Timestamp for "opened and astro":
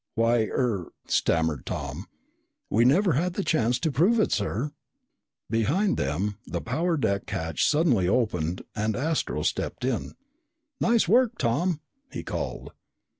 8.09-9.43